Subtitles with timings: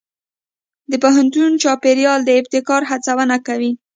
[0.91, 3.71] د پوهنتون چاپېریال د ابتکار هڅونه کوي.